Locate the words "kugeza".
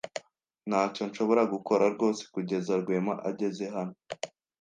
2.33-2.71